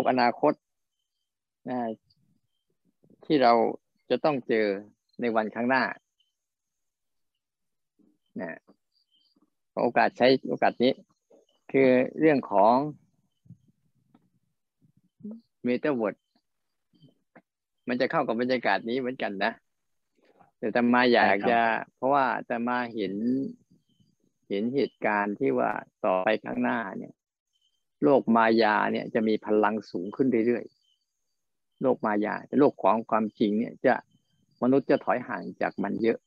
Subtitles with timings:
[0.00, 0.52] กอนาคต
[1.68, 1.78] นะ
[3.24, 3.52] ที่เรา
[4.10, 4.66] จะต้องเจอ
[5.20, 5.84] ในวันข้างหน้า
[8.40, 8.58] นะ
[9.82, 10.92] โอกาสใช้โอกาสนี้
[11.72, 11.88] คือ
[12.20, 12.74] เรื่องของ
[15.64, 16.16] เมตาเวิร์ด
[17.88, 19.52] มันจะเข้ากับบรรยากาศนี้เหมือนกันนะ
[20.58, 21.60] แต่แต่มาอยากจะ
[21.96, 23.14] เพราะว่าแต่มาเห็น
[24.48, 25.70] เห็นเหตุการณ์ที่ว่า
[26.06, 27.14] ต่อไปข้างหน้าเนี่ย
[28.04, 33.94] โลกมายาเนี่ยจะมีพลังสูงขึ้นเรื่อยๆ โลกมายาโลกของความจริงเนี่ยจะ
[34.62, 36.18] มนุษย์จะถอยห่างจากมันเยอะ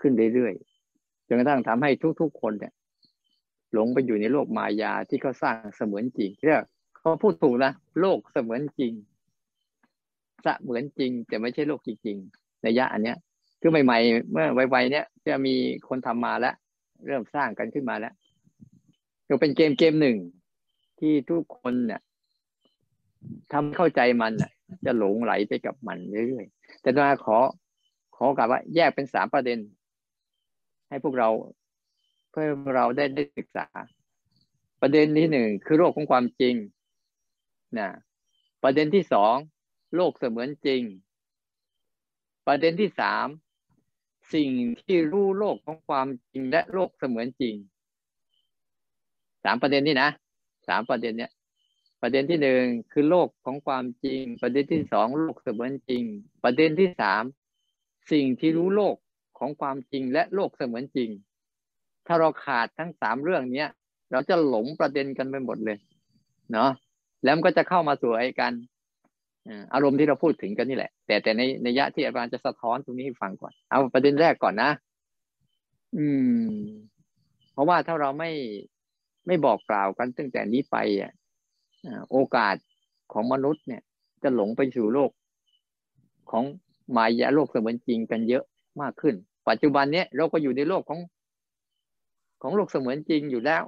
[0.00, 1.90] ขึ้นเรื่อยๆ จนกระทั่งทำให้
[2.20, 2.72] ทุกๆ คนเนี่ย
[3.72, 6.64] หลงไปอยู่ในโลกมายาที่เขาสร้างเสมือนจริงเรียก
[6.98, 8.92] เขาพูดถูกนะโลกเสมือนจริง
[10.42, 13.16] เสมือนจริง แต่ไม่ใช่โลกจริงๆในยะอันเนี้ย
[13.60, 15.54] คือใหม่ ๆ เมื่อไวๆเนี้ยจะมี
[15.88, 16.54] คนทำมาแล้ว
[17.06, 18.14] เริ่มสร้างกันขึ้นมาแล้ว
[19.28, 20.16] ก็เป็นเกมเกมหนึ่ง
[21.02, 22.00] ที่ทุกคนเนี่ย
[23.52, 24.50] ทำเข้าใจมันะ
[24.84, 27.38] จะหลงไหลไปกับมันเรื่อยๆแต่ตมาขอ
[28.16, 29.58] ขอกลับว่า แยกเป็นสามประเด็น
[30.88, 31.28] ให้พวกเรา
[32.30, 33.66] เพื่อเราได้ได้ศึกษา
[34.80, 36.54] ประเด็นที่หนึ่งคือโลกของความจริง
[37.78, 37.88] นะ
[38.62, 39.34] ประเด็นที่สอง
[39.96, 40.82] โลกเสมือนจริง
[42.46, 43.26] ประเด็นที่สาม
[44.34, 44.50] สิ่ง
[44.82, 47.54] ที่รู้โลกของความจริงและโลกเสมือนจริง
[49.44, 50.10] สามประเด็นนี้นะ
[50.68, 51.32] สามประเด็นเนี้ย
[52.02, 56.02] ประเด็นที่หนึ่งคือโลกของความจริง ประเด็นที่สองโลกเสมือนจริง
[56.44, 57.22] ประเด็นที่สาม
[58.12, 58.96] สิ่งที่รู้โลก
[59.38, 61.10] ของความจริงและโลกเสมือนจริง
[62.06, 63.68] ถ้าเราขาดทั้งสามเรื่องเนี้ย
[64.12, 65.78] เราจะหลงประเด็นกันไปหมดเลย
[66.52, 66.70] เนาะ
[67.24, 68.52] แล้วมันก็จะเข้ามาสู่ไอ้การ
[69.74, 74.70] อารมณ์ที่เราพูดถึงกันนี่แหละ แต่แต่ในในยะที่อาจารย์จะสะท้อนตรงนี้ฟังก่อน เอาประเด็นแรกก่อนนะ
[75.96, 76.06] อื
[76.42, 76.46] ม
[77.52, 78.30] เพราะว่าถ้าเราไม่
[79.26, 81.12] ไม่บอกกล่าวกันตั้งแต่นี้ไปอะ
[82.10, 82.56] โอกาส
[83.12, 83.82] ของมนุษย์เนี่ย
[84.22, 85.10] จะหลงไปสู่โลก
[86.30, 86.44] ของ
[86.96, 88.44] มายาโลกเสมือนจริงกันเยอะ
[88.80, 89.14] มากขึ้น
[89.48, 91.00] ปัจจุบันเนี้ยเราก็อยู่ในโลกของ
[92.42, 93.62] ของโลกเสมือนจริงอยู่แล้ว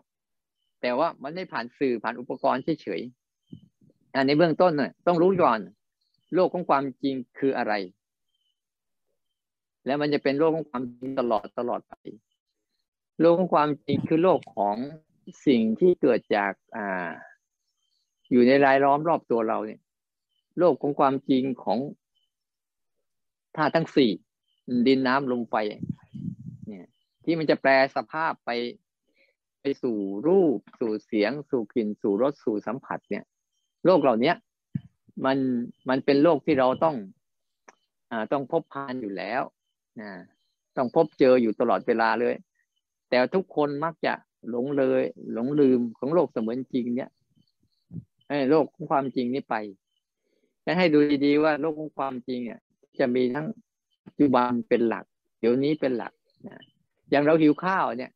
[0.80, 5.60] แต่ว่ามันไม่ผ่านสื่อผ่านอุปกรณ์เฉยๆในเบื้องต้นเนี่ยต้องรู้ก่อน
[6.34, 7.72] โลกของความจริงคืออะไร
[9.86, 11.94] แล้วมันจะเป็นโลกของความจริงตลอดตลอดไป
[13.20, 14.76] โลกของความจริงคือโลกของ
[15.46, 17.10] สิ่งที่เกิดจากอ่า
[18.30, 19.80] อยู่ในรายล้อมรอบตัวเราเนี่ย
[20.58, 21.78] โลกของความจริงของ
[23.56, 24.10] ธาตุทั้งสี่
[24.86, 26.86] ดินน้ำลมไฟเนี่ย
[27.24, 28.50] ที่มันจะแปลสภาพไป
[29.60, 29.96] ไปสู่
[30.26, 33.24] รูป สู่เสียง สู่กลิ่น สู่รสสู่สัมผัส เนี่ย
[33.84, 34.32] โลกเหล่านี้
[35.24, 35.38] มัน
[35.88, 36.96] มันเป็นโลกที่เราต้อง
[38.10, 39.42] อ่าต้องพบพานอยู่แล้ว
[40.00, 40.10] นะ
[40.76, 42.34] ต้องพบเจออยู่ตลอดเวลาเลย
[43.08, 44.14] แต่ทุกคนมักจะ
[44.50, 47.10] หลงเลยหลงลืมของโลกเสมือนจริงเนี่ย
[48.50, 49.54] โลกของความจริงนี้ไป
[50.78, 52.60] ให้ดูดีๆว่าโลกของความจริงเนี่ย
[52.98, 53.46] จะมีทั้ง
[54.06, 55.04] ปัจจุบันเป็นหลัก
[55.40, 56.12] เดี๋ยวนี้เป็นหลัก
[56.46, 56.62] นะ
[57.10, 58.10] อย่างเราหิวข้าวเนี่ย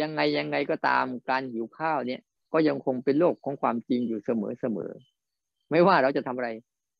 [0.00, 2.20] ยังไงยังไงก็ตามการหิวข้าวเนี่ย
[2.52, 4.90] ก็ยังคงเป็นโลกของความจริงอยู่เสมอเสมอ
[5.70, 6.48] ไม่ว่าเราจะทำอะไร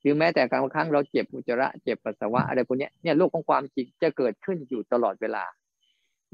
[0.01, 5.45] หรือแม้แต่บางครั้งเราเจ็บอุจจาระเจ็บปัสสาวะอะไรพวกนี้เนี่ยโลกของความจริงจะเกิดขึ้นอยู่ตลอดเวลา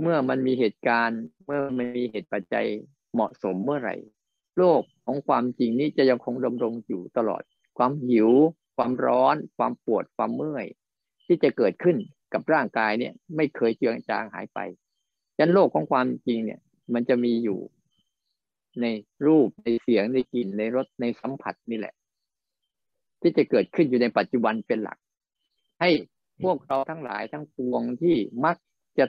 [0.00, 2.66] เมื่อมันมีเหตุการณ์ เมื่อมันมีเหตุปัจจัย
[3.14, 3.96] เหมาะสมเมื่อไหร่
[4.58, 7.42] โลกของความจริงนี้จะยังคงดำรงอยู่ตลอด
[7.78, 8.30] ความหิว
[8.76, 10.66] ความร้อน ความปวดความเมื่อย
[11.26, 11.96] ที่จะเกิดขึ้น
[12.32, 14.58] กับร่างกายเนี่ย ไม่เคยเจือจางหายไป
[15.38, 16.60] ยันโลกของความจริงเนี่ย
[16.94, 17.58] มันจะมีอยู่
[18.80, 18.86] ใน
[19.26, 21.94] รูปในเสียงในกลิ่นในรสในสัมผัสนี่แหละ
[23.20, 24.98] ที่จะเกิดขึ้นอยู่ในปัจจุบันเป็นหลัก
[25.80, 25.90] ให้
[26.42, 28.56] พวกเราทั้งหลายทั้งปวงที่มัก
[28.98, 29.04] จะ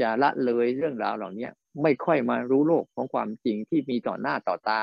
[0.00, 1.48] จะละเลยเรื่องราวเหล่านี้
[1.82, 4.82] ไม่ค่อยมารู้โลกของความจริงที่มีต่อหน้าต่อตา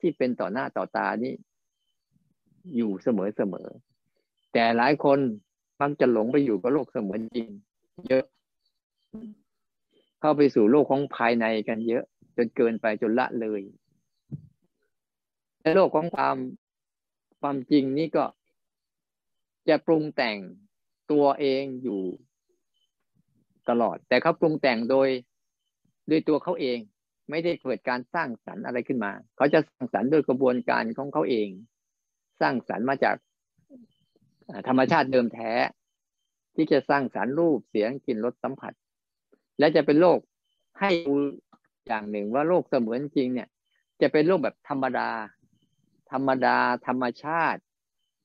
[0.00, 1.34] ที่เป็นต่อหน้าต่อตานี่
[2.76, 3.68] อยู่เสมอเสมอ
[4.52, 5.18] แต่หลายคน
[5.80, 7.48] มักจะหลงไปอยู่กับโลกเสมือนจริง
[8.08, 8.24] เยอะ
[10.20, 12.04] เข้าไปสู่โลกของภายในกันเยอะ
[12.36, 13.60] จนเกินไปจนละเลย
[15.62, 16.36] ในโลกของความ
[17.40, 18.24] ความจริงนี่ก็
[19.68, 20.38] จะปรุงแต่ง
[21.10, 22.00] ตัวเองอยู่
[23.70, 25.08] ตลอด แต่เขาปรุงแต่งโดย
[26.10, 26.78] ด้วยตัวเขาเอง
[27.30, 31.48] ไม่ได้เกิดการสร้างสรรค์อะไรขึ้นมา เขาจะสร้างสรรค์โดยกระบวนการของเขาเอง
[32.40, 33.16] สร้างสรรค์มาจาก
[34.68, 35.52] ธรรมชาติเดิมแท้
[36.54, 38.72] ที่จะสร้างสรรค์รูปเสียงกลิ่นรสสัมผัส
[39.58, 40.18] และจะเป็นโลก
[40.80, 41.14] ให้ดู
[41.88, 43.48] อย่างหนึ่งว่าโลกเสมือนจริงเนี่ย
[44.00, 45.08] จะเป็นโลกแบบธรรมดา
[46.12, 46.56] ธรรมดา
[46.86, 47.60] ธรรมชาติ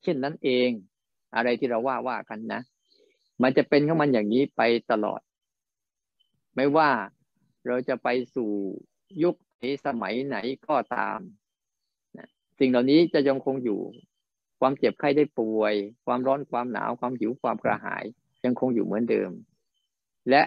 [0.03, 0.69] เช่นนั้นเอง
[1.35, 2.61] อะไรที่เราว่าว่ากันนะ
[3.41, 4.61] มันจะเป็นของมันอย่างนี้ไป
[4.91, 5.21] ตลอด
[6.55, 6.89] ไม่ว่า
[7.67, 8.51] เราจะไปสู่
[9.23, 11.19] ยุคไหนสมัยไหนก็ตาม
[12.15, 12.25] สิ่
[12.59, 13.79] สิ่งเหล่านี้จะยังคงอยู่
[14.59, 15.73] ความเจ็บไข้ได้ป่วย
[16.05, 18.03] ความร้อนความหนาวความหิวความกระหาย
[18.45, 19.31] ยังคงอยู่เหมือนเดิม
[20.29, 20.43] และ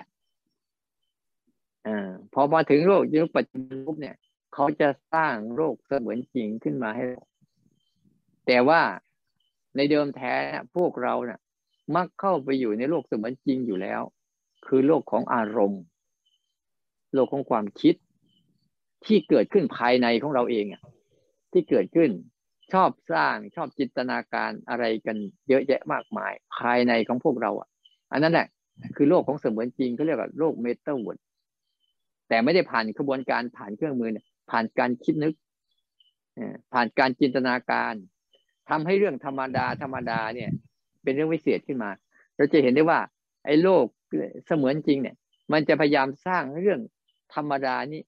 [1.86, 1.88] อ
[2.34, 4.16] พอมาถึงโรคยุคปัจจุบันปุ๊บเนี่ย
[4.54, 7.04] เขาจะสร้างโรคเสมือนจริงขึ้นมาให้
[8.46, 8.80] แต่ว่า
[9.76, 10.34] ในเดิมแท้
[10.76, 11.40] พวกเราเนะ่ย
[11.94, 14.02] มักเข้าไปอยู่ในโลกเสมือนจริงอยู่แล้ว
[14.66, 15.82] คือโลกของอารมณ์
[17.14, 17.94] โลกของความคิด
[19.06, 20.82] ที่เกิดขึ้นภายในของเราเองอะ
[21.52, 22.10] ที่เกิดขึ้น
[22.72, 25.16] ชอบสร้างชอบจินตนาการอะไรกัน
[25.48, 27.68] เยอะแยะมากมาย ภายในของพวกเราอะ
[28.12, 28.46] อันนั้นแหละ
[28.96, 31.18] คือโลกของเสมือนจริงเขาเรียกว่าโลกเมตาเวิร์ด
[32.28, 35.34] แต่ไม่ได้ผ่านกระบวนการผ่านเครื่องมือเนี่ยผ่านการคิดนึก
[36.72, 37.94] ผ่านการจินตนาการ
[38.68, 40.50] ทำให้เรื่องธรรมดาธรรมดาเนี่ย
[41.02, 41.90] เป็นเรื่องวิเศษขึ้นมา
[42.36, 43.00] เราจะเห็นได้ว่า
[43.44, 43.84] ไอ้โลก
[44.46, 45.16] เสมือนจริงเนี่ย
[45.52, 46.80] มันจะพยายามสร้างเรื่อง
[47.34, 48.02] ธรรมดานี้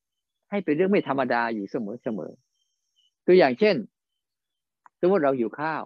[0.50, 2.32] ให้เป็นเรื่องไม่ธรรมดาอยู่เสมอเสมอ
[3.26, 3.76] ตัวอย่างเช่น
[5.00, 5.82] สมมติเราหิวข้าว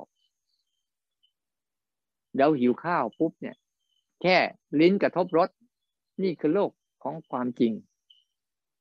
[2.39, 3.57] เราหิวข้าวปุ๊บเนี่ย
[4.23, 4.37] แค่
[4.81, 5.49] ลิ้นกระทบรส
[6.23, 6.71] นี่คือโลก
[7.03, 7.73] ของความจริง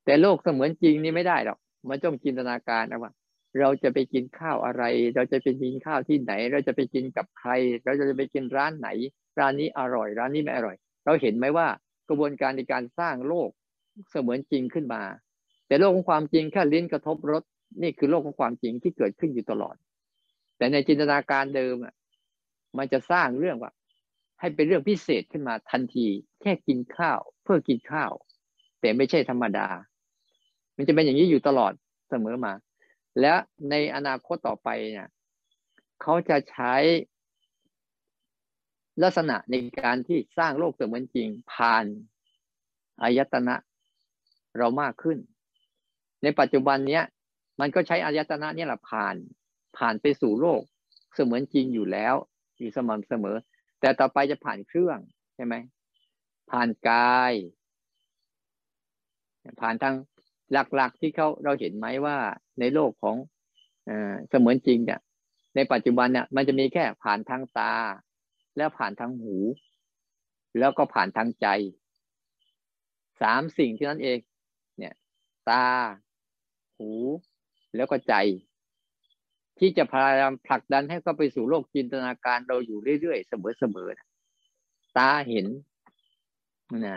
[0.04, 1.58] แต่โลกเสมือนจริงนี่ไม่ได้หรอก
[1.88, 3.12] มันต้องจินตนาการนะว่า
[3.60, 4.82] เราจะไปกินข้าวอะไร
[5.14, 7.50] เราจะไปกินข้าวที่ไหน เราจะไปกินกับใคร
[7.84, 8.88] เราจะไปกินร้านไหน
[9.38, 11.66] ร้านนี้อร่อย ร้านนี้ไม่อร่อย เราเห็นไหมว่า
[12.08, 13.50] กระบวนการในการสร้างโลก
[14.10, 15.02] เสมือนจริงขึ้นมา
[15.66, 17.42] แต่โลกของความจริงแค่ลิ้นกระทบรส
[17.82, 19.76] นี่คือโลกของความจริงที่เกิดขึ้นอยู่ตลอด
[20.56, 21.94] แต่ในจินตนาการเดิมอะ
[22.78, 23.72] มันจะสร้างเรื่องว่า
[24.40, 26.06] ให้เป็นเรื่องพิเศษขึ้นมาทันที
[26.40, 28.12] แค่กินข้าว เพื่อกินข้าว
[28.80, 29.66] แต่ไม่ใช่ธรรมดา
[30.76, 31.72] มันจะเป็นอย่างนี้อยู่ตลอด
[32.10, 32.52] เสมอมา
[33.20, 33.34] และ
[33.70, 35.08] ในอนาคตต่อไปเนี่ย
[36.02, 36.74] เขาจะใช้
[39.02, 41.84] ลักษณะในการที่สร้างโลกเสมือนจริงผ่าน
[43.02, 43.54] อายตนะ
[44.58, 45.18] เรามากขึ้น
[46.22, 47.04] ในปัจจุบันเนี้ย
[47.60, 49.16] มันก็ใช้อายตนะเนี่แหละผ่าน
[49.78, 50.60] ผ่านไปสู่โลก
[51.14, 52.14] เสมือนจริงอยู่แล้ว
[52.58, 53.36] อยู่สม่ำเสมอ
[53.80, 54.98] แต่ต่อไปจะผ่านเครื่อง
[55.34, 55.54] ใช่ไหม
[56.50, 57.32] ผ่านกาย
[59.60, 59.94] ผ่านทาง
[60.52, 62.16] หลักๆที่เขาเราเห็นไหมว่า
[62.60, 63.16] ในโลกของ
[64.28, 65.00] เสมือนจริงเนี่ย
[65.56, 67.74] ในปัจจุบันเนี่ยมันจะมีแค่ผ่านทางตา
[68.56, 69.36] แล้วผ่านทางหู
[70.58, 71.46] แล้วก็ผ่านทางใจ
[73.22, 74.18] สามสิ่งที่นั้นเอง
[75.50, 75.66] ตา
[76.78, 76.90] หู
[77.76, 78.14] แล้วก็ใจ
[79.58, 85.46] ที่จะพยายามผลักดันให้เข้าไปสู่โลกจินตนาการเราอยู่เรื่อยๆเสมอๆตาเห็น
[86.84, 86.96] นะ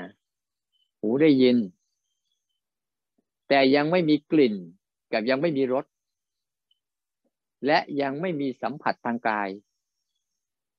[0.99, 1.57] หูได้ยิน
[3.49, 4.55] แต่ยังไม่มีกลิ่น
[5.11, 5.85] กับยังไม่มีรส
[7.65, 9.49] และยังไม่มีสัมผัสทางกาย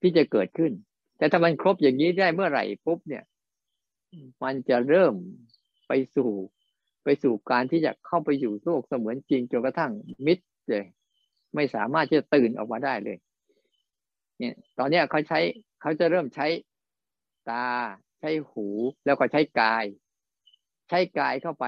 [0.01, 0.73] ที่จะเกิดขึ้น
[1.19, 3.25] แต่ถ้ามันครบอย่างนี้ได้เมื่อไหร่ปุ๊บเนี่ย
[4.43, 5.15] มันจะเริ่ม
[5.89, 6.31] ไปสู่
[7.07, 9.93] ไปสู่การที่จะเข้าไปอยู่โลกเสมือนจริงจนกระทั่ง
[10.27, 10.39] มิด
[10.69, 10.85] เลย
[11.55, 13.19] ไม่สามารถจะตื่นออกมาได้เลย
[14.39, 15.41] เนี่ย ตอนนี้เขาใช้
[15.81, 16.47] เขาจะเริ่มใช้
[17.51, 17.67] ตา
[18.21, 18.67] ใช้หู
[19.05, 19.85] แล้วก็ใช้กาย
[20.89, 21.65] ใช้กายเข้าไป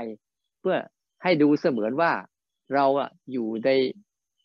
[0.61, 0.77] เพื่อ
[1.23, 2.13] ให้ดูเสมือนว่า
[2.75, 3.71] เราอะอยู่ใน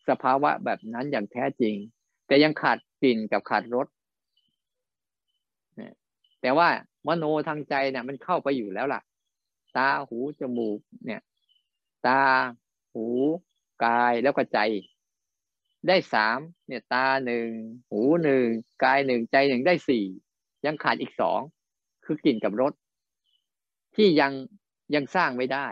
[0.10, 1.76] สภาวะแบบนั้นอย่างแท้จริง
[2.28, 3.88] แต่ยังขาดกลิ่นกับขาดรส
[6.42, 6.68] แต่ว่า
[7.08, 9.02] มโนทางใจเนี่ยมันเข้าไปอยู่แล้วล่ะ
[9.78, 11.22] ตาหูจมูกเนี่ย
[12.08, 12.22] ตา
[12.94, 13.08] หู
[13.86, 14.60] กายแล้วก็ใจ
[15.88, 17.48] ได้สามเนี่ย ตาหนึ่ง
[17.90, 18.46] หูหนึ่ง
[18.84, 20.06] กายหนึ่งใจหนึ่งได้สี่
[20.66, 21.40] ยังขาดอีกสอง
[22.06, 22.74] คือกลิ่นกับรส
[23.96, 24.32] ที่ยัง
[24.96, 25.68] ยังสร้างไม่ได้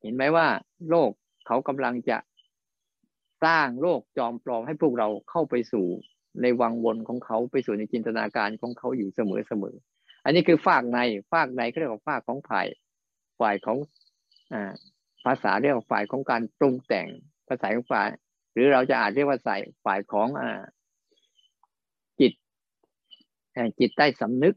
[0.00, 0.46] เห็นไหมว่า
[0.90, 1.10] โลก
[1.46, 2.18] เขากำลังจะ
[3.44, 5.86] สร้างโลกจอมปลอมให้พวกเราเข้าไปสู่
[6.42, 9.76] ในวังวนของเขาไปสู่ในจินตนาการของเขาอยู่เสมอเสมอ
[10.24, 10.98] อันนี้คือฝากใน
[11.32, 12.66] ฝากในเขาเรียกว่าฝากของฝ่าย
[13.40, 13.78] ฝ่ายของ
[14.52, 14.54] อ
[15.24, 17.06] ภาษาเรียกว่าฝ่ายของการปรุงแต่ง
[17.48, 18.08] ภาษาของฝ่าย
[18.52, 20.42] หรือเราจะอาจเรียกว่าใส่ฝ่ายของอ
[22.20, 22.32] จิต
[23.78, 24.54] จิตใต้สำนึก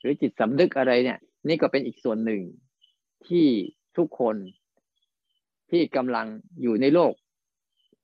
[0.00, 2.42] หรือจิตสำนึกอะไรเนี่ย นี่ก็เป็นอีกส่วนหนึ่ง
[3.26, 3.46] ที่
[3.96, 4.36] ทุกคน
[5.70, 6.26] ที่กำลัง
[6.62, 7.12] อยู่ในโลก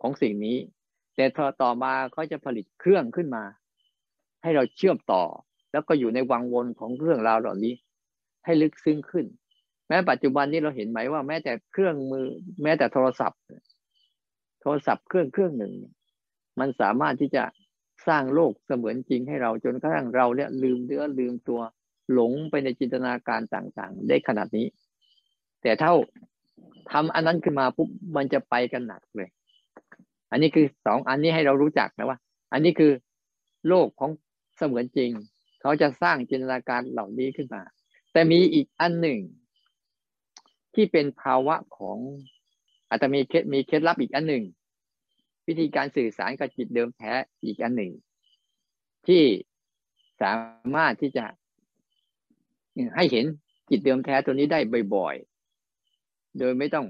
[0.02, 0.56] ของสิ่งนี้
[1.14, 1.24] แต่
[1.62, 3.44] ต่อมาเขาจะผลิตเครื่องขึ้นมา
[4.42, 5.22] ให้เราเชื่อมต่อ
[5.72, 7.74] แล้วก็อยู่ในวังวนของเรื่องราวเหล่านี้
[8.44, 9.26] ให้ลึกซึ้งขึ้น
[9.88, 12.26] แม้ปัจจุบันนี้เราเห็นไหมว่าแม้แต่เครื่องมือ
[12.62, 13.40] แม้แต่โทรศัพท์
[14.62, 15.72] โทรศัพท์เครื่องเครื่องหนึ่ง
[16.60, 17.44] มันสามารถที่จะ
[18.08, 21.60] สร้างโลกเสมือนจริงให้เราจนกระทั่งเราเนี่ยลืมเนื้อลืมตัว
[22.12, 24.66] หลงไปในจินตนาการต่างๆ ได้ขนาดนี้
[25.62, 25.94] แต่เท่า
[26.90, 29.28] ทำอันนั้นขึ้นมาปุ๊บมันจะไปกันหนักเลย
[30.30, 32.18] อันนี้คือสองอันนี้ให้เรารู้จักนะว่า
[32.52, 32.92] อันนี้คือ
[33.68, 34.10] โลกของ
[34.56, 35.10] เสมือนจริง
[35.66, 37.62] เขาจะสร้างจินตนาการเหล่านี้ขึ้นมา
[38.12, 39.18] แต่มีอีกอันหนึ่ง
[40.74, 41.98] ที่เป็นภาวะของ
[42.88, 44.44] อาจจะมีเคล็ดมีเคล็ดลับอีกอันหนึ่ง
[45.46, 47.12] วิธีการสื่อสารกับจิตเดิมแท้
[47.44, 47.92] อีกอันหนึ่ง
[49.06, 49.22] ที่
[50.22, 50.32] สา
[50.76, 51.24] มารถที่จะ
[52.96, 53.26] ให้เห็น
[53.70, 54.60] จิตเดิมแท้ตัวนี้ได้
[54.94, 56.86] บ่อยๆ โดยไม่ต้อง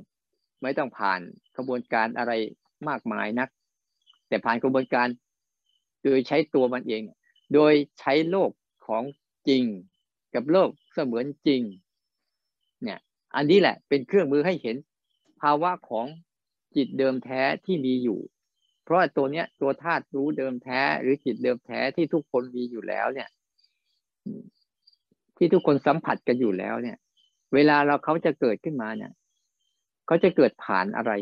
[0.63, 1.21] ไม่ต้องผ่าน
[1.57, 2.33] กระบวนการอะไร
[2.89, 3.49] มากมายนัก
[4.29, 5.09] แต่ผ่านกระบวนการ
[6.03, 7.03] โดยใช้ตัวมันเอง
[7.55, 8.51] โดยใช้โลก
[8.87, 9.05] ของ
[9.49, 9.65] จริง
[10.35, 11.63] กับโลกเสมือนจริง
[12.83, 12.99] เนี่ย
[13.35, 14.77] อันนี้แหละเป็นเครื่องมือให้เห็น
[15.41, 16.07] ภาวะของ
[16.77, 18.21] จิตเดิมแท้ที่มีอยู่
[18.85, 23.29] เพราะตัวเนี้ยตัวธาตุรู้เดิมแท้ หรือจิตเดิมแท้ที่ทุกคนมีอยู่แล้ว เนี่ย
[25.37, 26.97] ที่ทุกคนสัมผัสกันอยู่แล้วเนี่ย
[27.55, 29.13] เวลาเราเขาจะเกิดขึ้นมาเนี่ย
[30.07, 31.13] เขาจะเกิดผ่านอะไร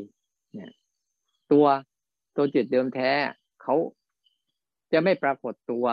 [0.55, 0.71] เนี่ย
[1.53, 1.67] ตัว
[2.37, 3.11] ตัวจิตเดิมแท้
[3.63, 3.75] เขา
[4.93, 5.87] จะไม่ปรากฏตัว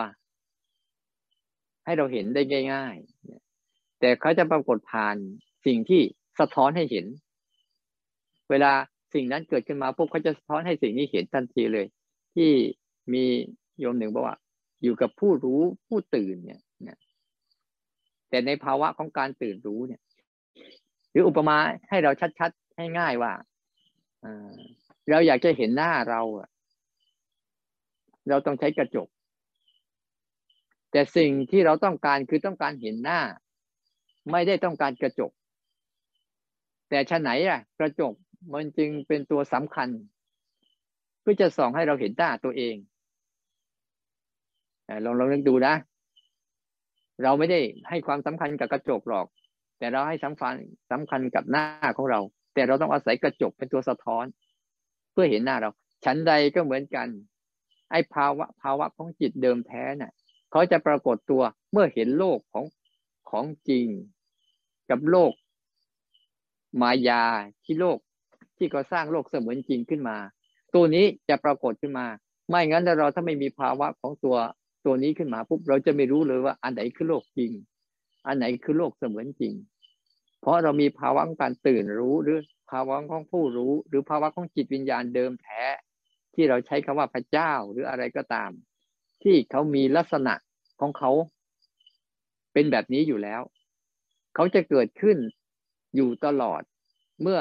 [1.84, 2.96] ให้เราเห็นได้ง่าย
[3.48, 5.16] ๆ แต่เขาจะปรากฏผ่าน
[5.66, 6.02] สิ่งที่
[6.40, 7.06] สะท้อนให้เห็น
[8.50, 8.72] เวลา
[9.14, 11.86] สิ่งนั้นเกิดขึ้นมาปุ๊บเขาจะสะท้อนให้สิ่งนี้เห็นทันทีเลย
[12.34, 12.50] ที่
[13.12, 13.24] มี
[13.78, 14.36] โยมหนึ่งบอกว่า
[14.82, 16.90] อยู่กับผู้รู้ผู้ตื่นเนี่ยน
[18.28, 20.02] แต่ในภาวะของการตื่นรู้เนี่ย
[21.10, 21.56] หรืออุปมา
[21.88, 23.32] ให้เราชัดๆให้ง่ายว่า
[25.10, 26.20] เราอยากจะเห็นหน้าเรา
[28.28, 29.08] เราต้องใช้กระจก
[30.92, 33.20] แต่สิ่งที่เราต้องการคือต้องการเห็นหน้า
[34.30, 35.30] ไม่ได้ต้องการกระจก
[36.88, 38.12] แต่ชะไหนอะกระจก
[38.52, 39.88] มันจึงเป็นตัวสำคัญ
[41.20, 42.76] เพื่อจะส่องให้เราเห็นหน้าตัวเอง
[45.04, 45.74] ลองลองนึกดูนะ
[47.22, 49.26] เราไม่ได้ให้ความสำคัญกับกระจกหรอก
[49.78, 50.54] แต่เราให้สำคัญ
[50.90, 51.64] สำคัญกับหน้า
[51.96, 52.20] ของเรา
[52.54, 54.24] แต่เราต้องอาศัยกระจกเป็นตัวสะท้อน
[55.12, 55.70] เพื่อเห็นหน้าเรา
[56.04, 57.08] ชั้นใดก็เหมือนกัน
[57.90, 60.12] ไอ้ภาวะภาวะของจิตเดิมแท้น่ะ
[60.52, 61.42] เขาจะปรากฏตัว
[61.72, 62.64] เมื่อเห็นโลกของ
[63.30, 63.86] ของจริง
[64.90, 65.32] กับโลก
[66.80, 67.24] มายา
[67.64, 67.98] ที่โลก
[68.56, 70.16] ที่เขาสร้างโลกเสมือนจริงขึ้นมา
[70.74, 72.06] ตัวนี้จะปรากฏขึ้นมา
[72.48, 74.36] ไม่งั้นเราถ้าไม่มีภาวะของตัว
[74.86, 77.52] ตัวนี้ขึ้นมาปุ๊บเราจะไม่รู้เลยว่าอันไหนคือโลกจริง
[78.26, 79.54] อันไหนคือโลกเสมือนจริง
[80.40, 82.38] เพราะเรามีภาวะของการตื่นรู้หรือ
[82.70, 85.62] ภาวะของผู้รู้ หรือภาวะของจิตวิญญาณเดิมแท้
[86.34, 88.50] ที่เราใช้คำว่าพระเจ้าหรืออะไรก็ตาม
[89.24, 90.34] ที่เขามีลักษณะ
[90.80, 91.10] ของเขา
[92.52, 93.40] เป็นแบบนี้อยู่แล้ว
[94.34, 95.16] เขาจะเกิดขึ้น
[95.94, 96.62] อยู่ตลอด
[97.22, 97.40] เมื่อ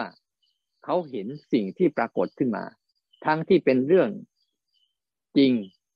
[0.83, 2.65] เขาเห็นสิ่งที่ปรากฏขึ้นมา
[3.25, 4.09] ทั้งที่เป็นเรื่อง
[5.37, 5.53] จริง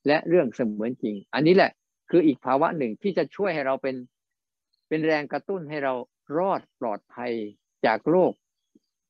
[0.07, 1.71] และเรื่องเสมือนจริง อันนี้แหละ
[2.09, 3.95] คืออีกภาวะหนึ่งที่จะช่วยให้เราเป็น
[4.87, 5.93] เป็นแรงกระตุ้นให้เรา
[6.37, 7.31] รอดปลอดภัย
[7.85, 8.33] จากโลก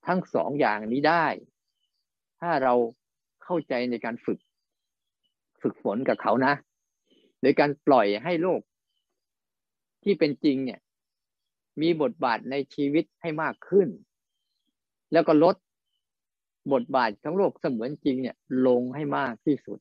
[0.08, 1.27] ทั้งสองอย่างนี้ได้
[2.39, 2.74] ถ้าเรา
[3.44, 4.39] เข้าใจในการฝึก
[5.62, 6.53] ฝึกฝนกับเขานะ
[7.41, 8.62] โดยการปล่อยให้โลก
[10.03, 10.79] ที่เป็นจริงเนี่ย
[11.81, 13.88] มีบทบาทในชีวิตให้มากขึ้น
[15.13, 15.55] แล้วก็ลด
[16.74, 18.35] บทบาทของโลกเสมือนจริงเนี่ย
[18.67, 19.79] ลงให้มากที่สุด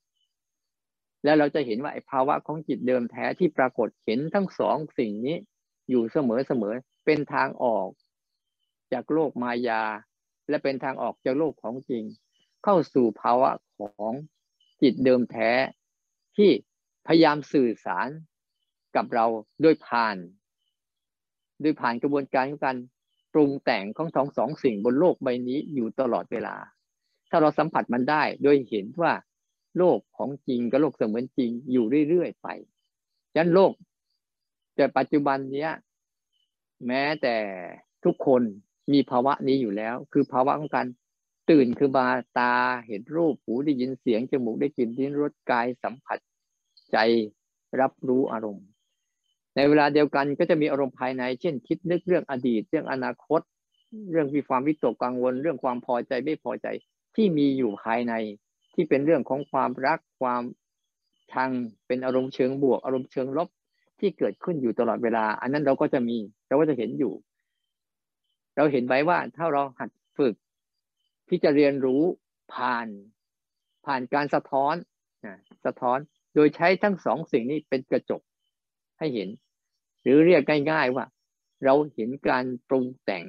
[1.25, 5.37] แล้วเราจะเห็นว่าไอ้ภาวะของจิตเดิมแท้ที่ปรากฏเห็นทั้งสองสิ่งนี้
[5.90, 7.88] อยู่เสมอเสมอเป็นทางออก
[8.93, 9.83] จากโลกมายา
[10.49, 12.04] และเป็นทางออกจากโลกของจริง
[12.64, 14.12] เข้าสู่ภาวะของ
[14.83, 15.50] จิตเดิมแท้
[16.37, 16.50] ที่
[17.07, 18.09] พยายามสื่อสาร
[18.97, 19.26] กับเรา
[19.62, 20.16] โดยผ่าน
[21.62, 22.76] โดยผ่านกระบวนการของการ
[23.33, 26.57] ปรุงแต่งของทั้งสองสิ่งบนโลกใบนี้อยู่ตลอดเวลา
[27.31, 29.12] ถ้าเราสัมผัสมันได้โดยเห็นว่า
[29.78, 32.49] โลกของจริงกับโลกเสมือนจริงอยู่เรื่อยๆไป
[33.33, 33.73] ฉะนั้นโลก
[34.76, 35.71] แต่ปัจจุบันเนี้ย
[36.87, 37.37] แม้แต่
[38.04, 38.43] ทุกคน
[38.93, 40.87] มีภาวะนี้อยู่แล้ว คือภาวะของการ
[41.51, 42.07] ตื่นคือมา
[42.39, 42.55] ตา
[42.87, 46.19] เห็นรูปหูได้ยินเสียงจมูกได้กลิ่นลิ้นรสกายสัมผัส
[46.93, 46.97] ใจ
[47.81, 48.67] รับรู้อารมณ์
[49.57, 53.41] ในเวลาเดียวกันก็จะมีอารมณ์ภายใน เช่น คิดนึกเรื่องอดีต เรื่องอนาคต
[54.11, 56.67] เรื่องมีความวิตกกังวล เรื่องความพอใจไม่พอใจ
[57.15, 58.13] ที่มีอยู่ภายใน
[58.75, 60.43] ที่เป็นเรื่องของความรักความ
[61.33, 61.51] ชัง
[61.87, 63.49] เป็นอารมณ์เชิงบวก อารมณ์เชิงลบ
[64.01, 66.17] ที่เกิดขึ้นอยู่ตลอดเวลา อันนั้นเราก็จะมี
[66.49, 67.13] เราก็จะเห็นอยู่
[68.57, 70.35] เราเห็นไว้ว่าถ้าเราหัดฝึก
[71.35, 72.03] ที่จะเรียนรู้
[72.55, 72.88] ผ่าน
[73.87, 74.75] ผ่านการสะท้อน
[75.26, 75.99] นะสะท้อน
[76.35, 78.23] โดยใช้ทั้งสองสิ่งนี้เป็นกระจก
[78.99, 79.29] ให้เห็น
[80.03, 81.05] หรือเรียกง่ายๆว่า
[81.64, 83.25] เราเห็นการปรุงแต่ง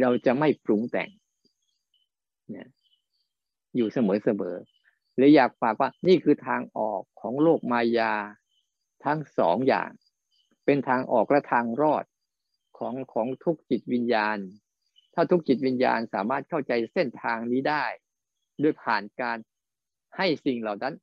[0.00, 1.08] เราจะไม่ปรุงแต่ง
[2.54, 2.68] นี่ย
[3.76, 4.56] อยู่เสมอเสมอ
[5.14, 8.14] หรืออยากฝากว่านี่คือทางออกของโลกมายา
[9.04, 9.90] ทั้งสองอย่าง
[10.64, 12.04] เป็นทางออกและทางรอด
[12.78, 14.38] ของของทุกจิตวิญญาณ
[15.14, 17.84] ถ้าทุกจิตวิญญาณสามารถเข้าใจเส้นทางนี้ได้
[18.62, 19.38] ด้วยผ่านการ
[20.16, 20.94] ให้สิ่งเหล่านั้น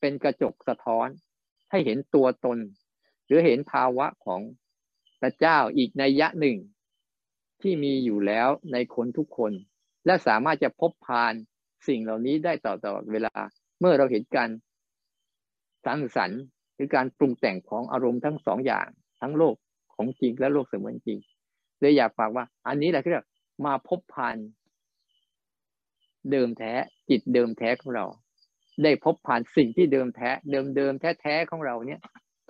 [0.00, 1.08] เป็นกระจกสะท้อน
[1.70, 2.58] ให้เห็นตัวตน
[3.26, 4.40] หรือเห็นภาวะของ
[5.20, 6.56] พระเจ้าอีกในยะหนึ่ง
[7.62, 9.52] ที่มีอยู่แล้วในคนทุกคน
[10.06, 11.34] และสามารถจะพบพาน
[11.88, 13.34] สิ่งเหล่านี้ได้ต่อตลอดเวลา
[13.80, 14.50] เมื่อเราเห็นการ
[15.84, 16.40] สร้างสรรค์
[16.74, 18.86] หรือการปรุงแต่งของอารมณ์ทั้งสองอย่าง
[19.20, 19.54] ทั้งโลก
[19.94, 21.18] ของจริงและโลกเสมือนจริง
[21.80, 23.26] เลยอยากฝากว่า อันนี้แหละที่เรียก
[23.64, 24.36] มาพบพาน
[26.30, 26.72] เดิมแท้
[27.08, 28.06] จิตเดิมแท้ของเรา
[28.82, 32.00] ได้พบผ่านสิ่งที่เดิมแท้ เดิมเดิมแท้แท้ของเราเนี่ย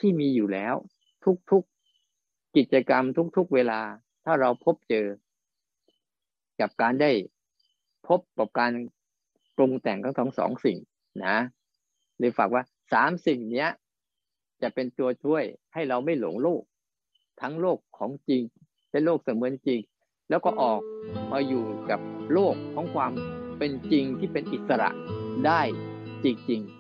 [0.01, 0.75] ที่มีอยู่แล้ว
[1.51, 3.05] ทุกๆกิจกรรม
[3.37, 3.81] ทุกๆเวลา
[4.25, 5.07] ถ้าเราพบเจอ
[6.61, 7.11] กับการได้
[8.09, 8.73] พบกับการ
[9.57, 10.79] ปรุงแต่งทั้งสองสองสิ่ง
[11.27, 11.37] นะ
[12.19, 12.63] เลยฝากว่า
[12.93, 13.71] สามสิ่งเนี้ย
[14.63, 16.63] จะเป็นตัวช่วยให้เราไม่หลงโลก
[17.41, 18.43] ทั้งโลกของจริง
[18.91, 19.81] และโลกเสมือนจริง
[20.31, 20.81] แล้วก็ออก
[21.33, 22.01] มาอยู่กับ
[22.33, 23.13] โลกของความ
[23.59, 24.91] เป็นจริงที่เป็นอิสระ
[25.47, 25.61] ได้
[26.25, 26.80] จริงๆ